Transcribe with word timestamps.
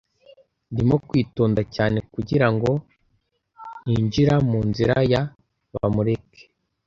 Ndimo 0.71 0.95
kwitonda 1.07 1.61
cyane 1.75 1.99
kugirango 2.13 2.69
ntinjira 3.85 4.33
mu 4.49 4.59
nzira 4.69 4.95
ya 5.11 5.21
Bamureke. 5.73 6.41